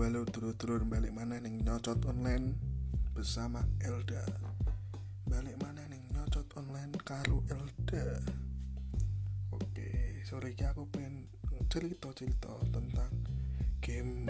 Halo 0.00 0.24
turut-turut 0.24 0.88
balik 0.88 1.12
mana 1.12 1.36
nih 1.44 1.60
nyocot 1.60 2.00
online 2.08 2.56
bersama 3.12 3.60
Elda. 3.84 4.24
Balik 5.28 5.60
mana 5.60 5.84
nih 5.92 6.00
nyocot 6.16 6.48
online 6.56 6.88
karo 7.04 7.44
Elda. 7.52 8.16
Oke 9.52 10.24
sore 10.24 10.56
ini 10.56 10.64
aku 10.64 10.88
pengen 10.88 11.28
cerita-cerita 11.68 12.48
tentang 12.72 13.12
game 13.84 14.24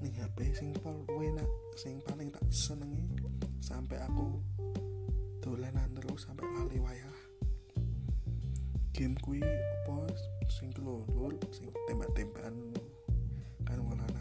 nih 0.00 0.16
HP 0.16 0.56
sing 0.56 0.72
paling 0.80 1.04
enak 1.12 1.50
sing 1.76 2.00
paling 2.08 2.32
tak 2.32 2.48
senengi 2.48 3.04
sampai 3.60 4.00
aku 4.00 4.32
dolanan 5.44 5.92
terus 5.92 6.24
sampai 6.24 6.48
lali 6.56 6.80
wayah. 6.80 7.18
Game 8.96 9.12
kui 9.20 9.44
apa? 9.44 10.08
Sing 10.48 10.72
lur 10.80 11.36
sing 11.52 11.68
tembak-tembakan 11.84 12.87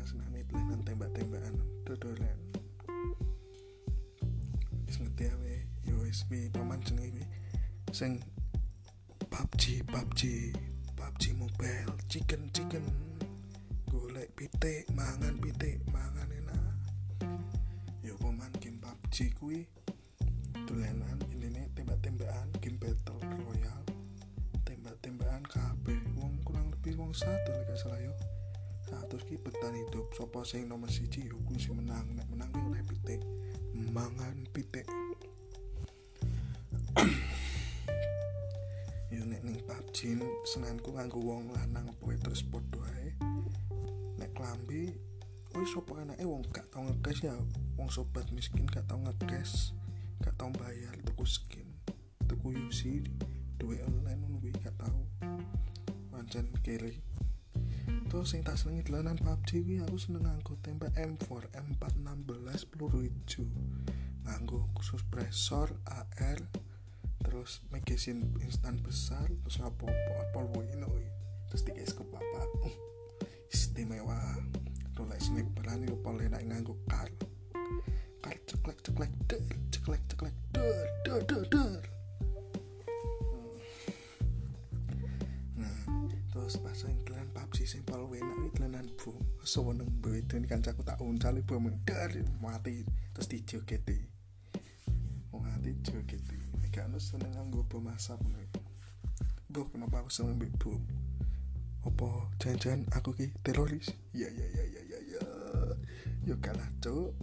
senane 0.08 0.40
dolanan 0.48 0.80
tembak-tembakan 0.88 1.56
dodolan 1.84 2.40
wis 4.88 4.96
ngerti 5.04 5.28
awe 5.28 5.56
yo 5.84 6.00
wis 6.08 6.24
pi 6.32 6.48
paman 6.48 6.80
jenenge 6.80 7.28
sing 7.92 8.24
PUBG 9.28 9.84
PUBG 9.84 10.22
PUBG 10.96 11.24
Mobile 11.36 11.94
chicken 12.08 12.48
chicken. 12.56 12.86
Golek 13.92 14.32
pitik 14.40 14.88
mangan 14.96 15.36
pitik 15.44 15.84
mangan 15.92 16.32
enak. 16.32 16.76
Yo 18.00 18.16
paman 18.24 18.50
game 18.64 18.80
PUBG 18.80 19.36
kuwi? 19.36 19.68
Dolanan 20.64 21.20
ini 21.36 21.68
tembak-tembakan 21.76 22.48
game 22.64 22.80
battle 22.80 23.20
royale. 23.44 23.92
Tembak-tembakan 24.64 25.44
kabeh. 25.52 26.00
Wong 26.16 26.40
kurang 26.48 26.72
lebih 26.72 26.96
wong 26.96 27.12
satu 27.12 27.52
lek 27.52 27.76
salah 27.76 28.00
yo 28.00 28.16
satu 28.88 29.20
ki 29.20 29.36
bertahan 29.36 29.76
hidup. 29.76 30.08
Sopo 30.16 30.48
sing 30.48 30.72
nomor 30.72 30.88
siji? 30.88 31.28
Yo 31.28 31.36
kuwi 31.44 31.60
menang. 31.76 32.08
Nek 32.16 32.32
menang 32.32 32.48
ki 32.56 32.60
oleh 32.64 32.84
pitik. 32.88 33.20
Mangan 33.76 34.48
pitik. 34.56 34.88
Yo 39.14 39.22
nek 39.28 39.44
ning 39.44 39.60
PUBG 39.68 40.24
senanku 40.48 40.96
nganggo 40.96 41.20
wong 41.20 41.52
lanang 41.52 41.92
apa 41.92 42.16
terus 42.24 42.48
padha 42.48 42.88
ae. 42.96 43.12
Nek 44.16 44.32
klambi 44.32 44.96
wis 45.60 45.70
sopo 45.76 46.00
enake? 46.00 46.24
Wong 46.24 46.48
gak 46.56 46.72
tau 46.72 46.88
ngekes 46.88 47.28
ya. 47.28 47.36
Wong 47.76 47.92
sobat 47.92 48.32
miskin 48.32 48.64
gak 48.66 48.88
tau 48.88 49.04
ngekes 49.04 49.76
gak 50.24 50.34
tau 50.34 50.50
bayar 50.50 50.98
tuku 51.06 51.26
skin 51.30 51.68
tuku 52.26 52.58
UC 52.58 53.06
duwe 53.62 53.78
online 53.86 54.20
ngono 54.22 54.38
kuwi 54.42 54.54
gak 54.58 54.74
tau. 54.80 55.06
Pancen 56.10 56.50
kiri 56.66 56.98
terus 58.08 58.32
sing 58.32 58.40
tak 58.40 58.56
senengi 58.56 58.88
dolanan 58.88 59.20
PUBG 59.20 59.50
kuwi 59.68 59.78
aku 59.84 60.00
seneng 60.00 60.24
nganggo 60.24 60.56
tembak 60.64 60.96
M4 60.96 61.52
M416 61.52 62.72
peluru 62.72 63.04
ijo. 63.04 63.44
Nganggo 64.24 64.72
khusus 64.80 65.04
presor 65.12 65.76
AR 65.84 66.40
terus 67.20 67.60
magazine 67.68 68.24
instan 68.40 68.80
besar 68.80 69.28
terus 69.28 69.60
ngapopo 69.60 69.92
apa 70.24 70.40
ini 70.64 70.88
terus 71.52 71.68
tiga 71.68 71.84
scope 71.84 72.16
apa 72.16 72.48
istimewa. 73.52 74.40
Rolek 74.96 75.20
sniperan 75.20 75.84
itu 75.84 76.00
paling 76.00 76.32
enak 76.32 76.44
nganggo 76.48 76.80
kar 76.88 77.12
kar 78.24 78.40
ceklek 78.48 78.80
ceklek 78.88 79.12
seweneng 89.48 89.88
beda 90.04 90.36
kan 90.44 90.60
aku 90.60 90.84
tak 90.84 91.00
uncal 91.00 91.40
bom 91.48 91.72
der 91.88 92.12
mati 92.44 92.84
terus 93.16 93.32
dijogeti. 93.32 93.96
Mati 95.32 95.72
jogeti 95.88 96.36
gak 96.68 96.92
ada 96.92 97.00
seneng 97.00 97.32
nganggo 97.32 97.64
bom 97.66 97.88
asap 97.90 98.20
nih 98.28 98.52
Bro, 99.48 99.72
kenapa 99.72 100.04
aku 100.04 100.12
seneng 100.12 100.36
mbek 100.36 100.52
apa 101.88 102.08
jangan-jangan 102.44 102.84
aku 102.92 103.16
ki 103.16 103.32
teroris? 103.40 103.96
Ya 104.12 104.28
ya 104.28 104.44
ya 104.52 104.66
ya 104.68 104.82
ya 104.84 105.00
ya. 105.16 105.24
Yo 106.28 106.36
kalah 106.44 106.68
cuk. 106.84 107.16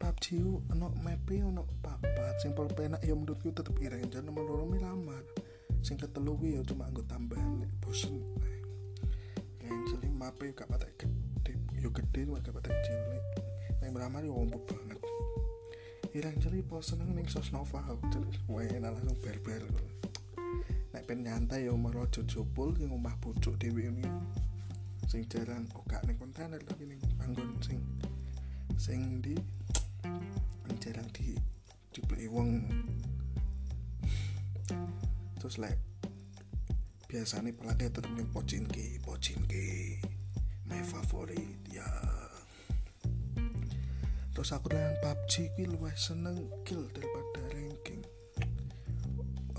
PUBG 0.00 0.40
u 0.40 0.64
ono 0.72 0.88
map 1.04 1.28
ono 1.28 1.68
papat. 1.84 2.40
Sing 2.40 2.56
penak 2.56 3.04
ya 3.04 3.12
menurutku 3.12 3.52
tetep 3.52 3.76
ireng. 3.84 4.08
Jan 4.08 4.24
nomor 4.24 4.48
loro 4.48 4.64
mi 4.64 4.80
lamar 4.80 5.20
sing 5.86 5.94
ketelu 5.94 6.34
ya 6.42 6.66
cuma 6.66 6.90
anggo 6.90 7.06
tambahan 7.06 7.62
nek 7.62 7.70
bosen 7.78 8.18
yang 9.66 9.82
cilik 9.90 10.12
map 10.14 10.38
e 10.42 10.54
gak 10.54 10.70
patek 10.70 10.94
gede 11.02 11.52
yo 11.76 11.90
gede 11.90 12.24
cuma 12.24 12.38
gak 12.38 12.54
patek 12.56 12.76
cilik. 12.86 13.24
Yang 13.82 13.90
melamar 13.92 14.22
yo 14.22 14.32
ompok 14.38 14.62
banget. 14.70 15.00
Ireng 16.16 16.38
cilik 16.40 16.64
po 16.64 16.80
seneng 16.80 17.12
ning 17.12 17.26
sosnova 17.26 17.82
aku 17.84 18.06
cilik 18.14 18.38
wae 18.48 18.70
langsung 18.78 19.18
ber-ber 19.20 19.66
nek 20.96 21.04
pen 21.04 21.28
nyantai 21.28 21.68
yo 21.68 21.76
merojo 21.76 22.24
jopul 22.24 22.72
yang 22.80 22.96
omah 22.96 23.12
pucuk 23.20 23.60
dhewe 23.60 23.92
ini. 23.92 24.08
Sing 25.04 25.28
jalan 25.28 25.68
oh 25.76 25.84
gak 25.84 26.00
ning 26.08 26.16
kontainer 26.16 26.56
tapi 26.64 26.88
ning 26.88 26.96
panggon 27.20 27.52
sing 27.60 27.84
sing 28.80 29.20
di 29.20 29.36
yang 30.64 30.76
jarang 30.80 31.04
di 31.12 31.36
dibeli 31.92 32.32
wong. 32.32 32.64
Terus 35.36 35.60
lek 35.60 35.76
biasanya 37.06 37.54
pelaknya 37.54 37.86
tetep 37.94 38.10
ning 38.18 38.26
pocinki 38.34 38.98
pocinki 39.06 40.02
my 40.66 40.82
favorit 40.82 41.62
ya. 41.70 41.86
Terus 44.34 44.52
aku 44.52 44.68
dengan 44.68 44.92
PUBG 45.00 45.56
ki 45.56 45.64
luwih 45.70 45.94
seneng 45.96 46.36
kill 46.66 46.84
daripada 46.92 47.40
ranking. 47.54 48.02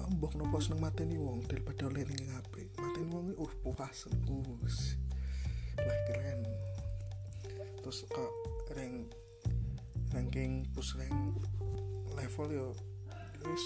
Mbok 0.07 0.39
nopo 0.39 0.59
seneng 0.59 0.83
mateni 0.83 1.19
wong 1.19 1.43
daripada 1.47 1.87
oleh 1.87 2.03
ning 2.07 2.31
HP 2.31 2.71
mateni 2.79 3.07
wong 3.11 3.35
uh 3.35 3.53
puas 3.63 4.07
us 4.07 4.77
lah 5.79 5.99
keren. 6.11 6.43
Terus 7.81 8.07
kok 8.11 8.31
rank 8.75 9.11
ranking 10.11 10.67
push 10.75 10.95
rank 10.99 11.15
level 12.15 12.47
yo 12.51 12.67
wis 13.47 13.63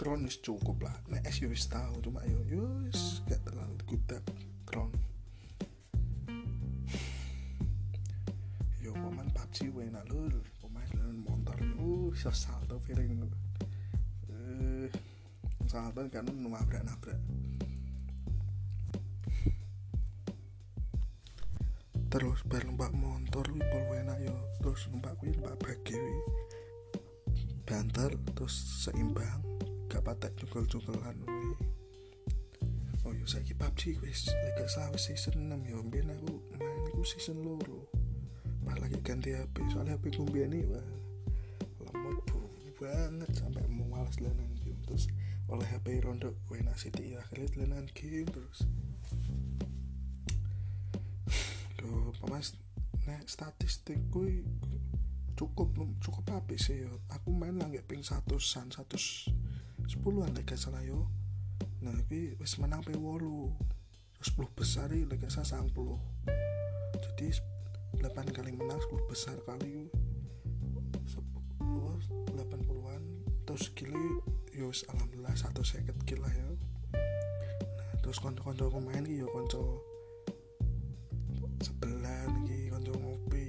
kron 0.00 0.24
wis 0.24 0.40
cukup 0.40 0.80
lah. 0.80 0.96
Nek 1.12 1.28
S 1.28 1.44
yo 1.44 1.52
wis 1.52 1.68
tau 1.68 1.92
cuma 2.00 2.24
yo 2.24 2.40
yo 2.48 2.64
gak 3.28 3.44
terlalu 3.44 3.76
gudak 3.84 4.24
kron 4.64 4.88
yo 8.84 8.96
pemain 8.96 9.28
PUBG 9.28 9.68
enak 9.68 10.08
lur. 10.08 10.40
Pemain 10.64 10.88
dalam 10.96 11.20
motor 11.20 11.60
uh 11.76 12.08
iso 12.16 12.32
salto 12.32 12.80
feeling 12.80 13.28
eh 14.32 14.88
salto 15.68 16.00
kan 16.08 16.24
nabrak 16.24 16.80
nabrak 16.80 17.20
terus 22.08 22.40
bar 22.48 22.64
numpak 22.64 22.88
motor 22.96 23.44
kuwi 23.52 23.60
pol 23.68 24.00
enak 24.00 24.16
yo. 24.24 24.32
Terus 24.64 24.88
numpak 24.88 25.12
kuwi 25.20 25.36
numpak 25.36 25.60
bagi 25.60 26.00
banter 27.68 28.16
terus 28.34 28.82
seimbang 28.82 29.69
gak 29.90 30.06
patek 30.06 30.32
cukul-cukulan 30.38 31.18
kuwi 31.26 31.52
oh 33.02 33.10
yo 33.10 33.26
saiki 33.26 33.58
lek 33.58 34.54
gak 34.54 34.70
salah 34.70 34.94
wis 34.94 35.10
season 35.10 35.50
6 35.50 35.66
yo 35.66 35.82
mbiyen 35.82 36.14
aku 36.14 36.38
main 36.54 36.86
iku 36.94 37.02
season 37.02 37.42
loro 37.42 37.90
pas 38.62 38.78
lagi 38.78 39.02
ganti 39.02 39.34
HP 39.34 39.66
soalnya 39.74 39.98
HP 39.98 40.14
ku 40.14 40.22
mbiyen 40.30 40.54
wah 40.70 40.86
lemot 41.82 42.22
banget 42.78 43.30
sampai 43.34 43.66
mau 43.66 43.98
malas 43.98 44.14
lenan 44.22 44.54
game 44.62 44.78
terus 44.86 45.10
oleh 45.50 45.66
HP 45.66 46.06
rondo 46.06 46.38
enak 46.54 46.78
sithik 46.78 47.10
ya 47.10 47.18
akhirnya 47.26 47.66
lenan 47.66 47.90
game 47.90 48.30
terus 48.30 48.62
Duh, 51.74 52.14
mas 52.30 52.54
nek 53.10 53.26
statistik 53.26 53.98
kuwi 54.14 54.46
cukup 55.34 55.74
cukup 55.98 56.24
apa 56.30 56.54
sih 56.54 56.86
yo 56.86 57.02
aku 57.10 57.34
main 57.34 57.58
lah 57.58 57.66
ping 57.88 58.06
satu 58.06 58.38
san 58.38 58.70
satu 58.70 58.94
sepuluh 59.90 60.22
an 60.22 60.38
gak 60.46 60.54
salah 60.54 60.86
yo 60.86 61.10
nah 61.82 61.90
tapi 61.90 62.38
wis 62.38 62.62
menang 62.62 62.86
pe 62.86 62.94
wolu. 62.94 63.50
Sepuluh 64.20 64.52
besar 64.52 64.92
ini 64.92 65.08
lagi 65.08 65.32
saya 65.32 65.48
sang 65.48 65.72
puluh 65.72 65.96
jadi 67.00 67.40
delapan 67.96 68.28
kali 68.28 68.52
menang 68.52 68.76
sepuluh 68.84 69.00
besar 69.08 69.32
kali 69.48 69.88
sepuluh 71.08 71.96
delapan 72.28 72.60
puluhan. 72.68 73.02
Terus 73.48 73.72
kili 73.72 74.20
yo 74.52 74.68
alhamdulillah 74.70 75.32
satu 75.32 75.64
seket 75.64 75.96
ya. 76.06 76.20
Nah 76.20 77.94
terus 78.04 78.20
konco-konco 78.20 78.68
pemain 78.76 79.08
yo 79.08 79.24
konco 79.32 79.80
sebelah 81.64 82.28
lagi 82.28 82.68
konco 82.68 82.92
ngopi. 82.92 83.48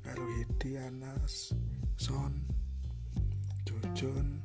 Karo 0.00 0.24
Hedi 0.40 0.80
Anas 0.80 1.52
Son 2.00 2.32
Jojon 3.68 4.35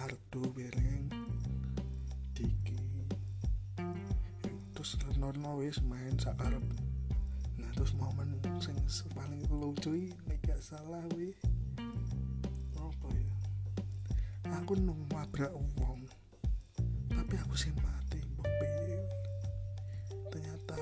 Ardo 0.00 0.42
Bereng 0.56 1.12
Diki. 2.32 2.80
Terus 4.72 4.96
renono 5.04 5.60
wis 5.60 5.80
main 5.84 6.16
sakarep. 6.16 6.64
Nah 7.60 7.70
terus 7.76 7.92
momen 7.96 8.40
sing 8.64 8.76
paling 9.12 9.44
lucu 9.52 10.08
nek 10.24 10.40
gak 10.40 10.60
salah 10.64 11.04
wih 11.12 11.36
apa 12.76 13.08
ya? 13.12 13.32
Aku 14.60 14.74
nung 14.80 15.04
mabrak 15.12 15.52
wong 15.52 16.08
tapi 17.30 17.46
aku 17.46 17.54
sih 17.54 17.70
mati 17.78 18.18
mbok 18.34 18.48
ternyata 20.34 20.78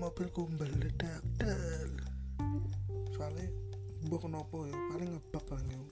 mobilku 0.00 0.48
meledak 0.56 1.20
dal 1.36 1.92
soalnya 3.12 3.44
mbok 4.08 4.24
kenapa 4.24 4.56
ya 4.72 4.76
paling 4.88 5.10
ngebak 5.12 5.44
paling 5.52 5.82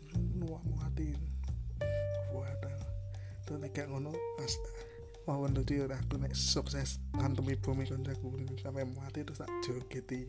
nuwak 0.41 0.65
muatin 0.73 1.21
wadah 2.35 2.79
tuh 3.47 3.57
nek 3.59 3.77
ngono 3.91 4.15
pas 4.39 4.53
mawon 5.29 5.53
lucu 5.55 5.79
ya 5.79 5.87
aku 5.91 6.17
nek 6.17 6.33
sukses 6.35 7.03
ngantem 7.19 7.51
ibu 7.51 7.75
mi 7.77 7.85
konjaku 7.85 8.35
sampai 8.63 8.89
mati 8.89 9.23
terus 9.23 9.43
tak 9.43 9.51
jogeti. 9.63 10.27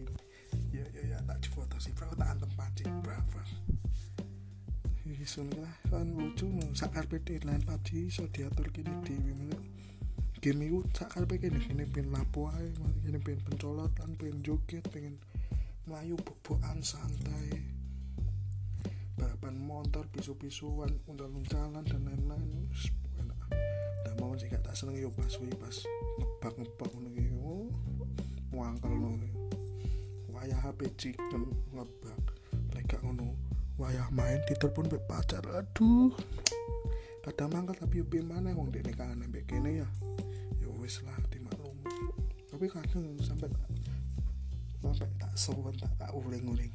Ya 0.75 0.83
ya 0.91 1.15
ya 1.15 1.17
tak 1.23 1.47
foto 1.47 1.79
sih 1.79 1.95
bro. 1.95 2.11
Tak 2.17 2.27
antem 2.27 2.51
pancing 2.59 2.91
bravo 2.99 3.41
iso 5.21 5.45
lah 5.61 5.69
kan 5.93 6.17
lucu 6.17 6.49
sakar 6.73 7.05
PT 7.05 7.45
lain 7.45 7.61
PUBG 7.61 8.09
iso 8.09 8.25
diatur 8.33 8.73
kini 8.73 8.89
dewi 9.05 9.37
menit 9.37 9.61
game 10.41 10.65
itu 10.65 10.81
sakar 10.97 11.29
PT 11.29 11.53
kini 11.53 11.59
kini 11.61 11.83
pengen 11.85 12.09
lapo 12.09 12.49
aja 12.49 12.89
kini 13.05 13.21
pengen 13.21 13.45
pencolotan 13.45 14.17
pengen 14.17 14.41
joget 14.41 14.81
pengen 14.89 15.21
melayu 15.85 16.17
bobokan 16.17 16.81
santai 16.81 17.53
balapan 19.21 19.53
motor 19.53 20.09
pisu-pisuan 20.09 20.97
undang-undangan 21.05 21.85
dan 21.85 22.01
lain-lain. 22.01 22.65
Enak. 23.21 23.37
Dan 24.01 24.13
mau 24.17 24.33
sih 24.33 24.49
gak 24.49 24.65
tak 24.65 24.73
seneng 24.73 24.97
yo 24.97 25.13
pas 25.13 25.29
wih 25.37 25.53
pas 25.61 25.77
ngebak 26.17 26.53
ngebak 26.57 26.89
ngono 26.89 27.09
iki. 27.13 27.29
Oh 27.37 27.69
muangkel 28.49 28.89
ngono 28.89 29.29
wayah 30.33 30.57
HP 30.57 30.89
chicken 30.97 31.53
ngebak. 31.77 32.23
Lek 32.73 32.89
gak 32.89 33.05
ngono 33.05 33.37
wayah 33.77 34.09
main 34.09 34.41
ditelepon 34.49 34.89
be 34.89 34.97
pacar. 35.05 35.45
Aduh. 35.45 36.09
Kada 37.21 37.45
mangkel 37.45 37.77
tapi 37.77 38.01
yo 38.01 38.05
mana 38.25 38.49
wong 38.57 38.73
dek 38.73 38.89
nikahan 38.89 39.21
mbek 39.21 39.45
kene 39.45 39.85
ya. 39.85 39.87
Yo 40.57 40.73
wis 40.81 41.05
lah 41.05 41.21
dimaklum 41.29 41.77
tapi 42.51 42.67
kadang 42.67 43.17
sampai 43.23 43.49
sampai 44.83 45.07
tak 45.17 45.33
sowan 45.33 45.73
tak 45.79 45.89
tak 45.97 46.11
uling-uling 46.11 46.69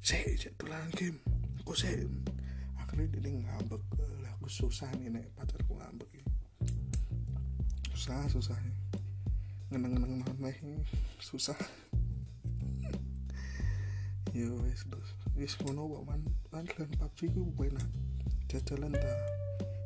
sik 0.00 0.38
sik 0.38 0.54
dolan 0.56 0.86
game 0.94 1.18
aku 1.66 1.74
sik 1.74 2.06
akhirnya 2.78 3.10
dia 3.18 3.34
ngambek 3.34 3.82
lah 4.22 4.30
aku 4.38 4.46
susah 4.46 4.86
nih 5.02 5.10
nek 5.10 5.26
pacarku 5.34 5.74
ngambek 5.74 6.22
susah 7.90 8.22
susah 8.30 8.54
ngeneng-ngeneng 9.66 10.22
maneh 10.22 10.54
susah. 11.18 11.58
Yo 14.38 14.62
wis 14.62 14.86
wis 15.34 15.58
ngono 15.58 15.90
kok 15.90 16.04
man. 16.06 16.22
Lan 16.54 16.70
lan 16.78 16.90
PUBG 16.94 17.34
ku 17.34 17.60
enak. 17.66 17.88
Jajalan 18.46 18.94
ta. 18.94 19.12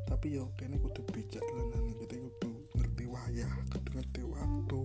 Tapi 0.05 0.37
yo 0.37 0.53
kene 0.59 0.77
kudu 0.77 1.01
bijak 1.09 1.41
lan 1.55 1.97
kita 1.97 2.19
kudu 2.19 2.51
ngerti 2.77 3.03
wayah 3.09 3.51
kudu 3.73 3.89
ngerti 3.97 4.21
waktu. 4.27 4.81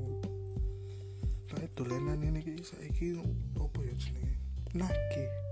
Kayak 1.50 1.70
dolanan 1.76 2.24
ini 2.24 2.40
ki 2.40 2.64
saiki 2.64 3.20
apa 3.58 3.78
ya 3.84 3.94
jenenge? 4.00 4.32
Nake 4.72 5.45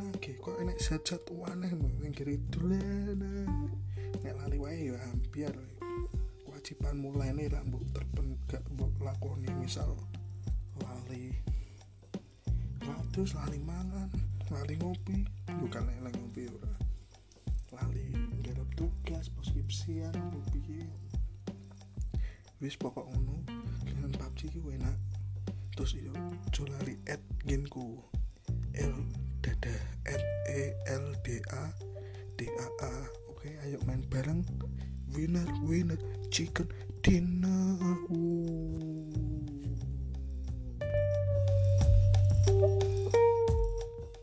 nake 0.00 0.40
kok 0.40 0.56
enek 0.64 0.80
sajat 0.80 1.20
aneh 1.52 1.72
ning 1.76 2.12
kiri 2.16 2.40
dolanan 2.48 3.68
nek 4.24 4.34
lali 4.40 4.56
wae 4.56 4.88
ya 4.88 4.96
hampir. 4.96 5.52
Kewajiban 6.44 6.96
mulai 6.96 7.36
nih 7.36 7.52
lah 7.52 7.60
mbok 7.68 7.84
terpenggak 7.92 8.64
mbok 8.72 8.92
lakoni 9.04 9.52
misal 9.60 9.92
lali. 10.80 11.36
Terus 13.12 13.36
lali 13.36 13.60
mangan 13.60 14.08
lali 14.48 14.74
ngopi. 14.80 15.28
Bukan 15.60 15.82
lali 15.84 16.10
ngopi 16.16 16.48
ora. 16.48 16.74
Lali 17.76 18.16
garap 18.40 18.68
tugas 18.76 19.28
poskripsian 19.28 20.16
ngopi 20.16 20.88
wis 22.60 22.76
pokok 22.76 23.08
ngono 23.08 23.40
dengan 23.88 24.12
PUBG 24.12 24.52
ki 24.52 24.60
enak. 24.76 24.96
Terus 25.72 25.96
aja 25.96 26.12
lali 26.68 27.00
add 27.08 27.24
genku 27.48 28.04
L 28.76 28.94
dada 29.42 29.74
at 30.06 30.22
E 30.48 30.72
L 30.86 31.06
D 31.24 31.40
A 31.52 31.62
D 32.36 32.44
A 32.44 32.66
A 32.84 32.92
oke 33.32 33.48
ayo 33.64 33.80
main 33.88 34.04
bareng 34.12 34.44
winner 35.16 35.48
winner 35.64 35.98
chicken 36.30 36.68
dinner 37.00 37.80
uh. 38.12 38.69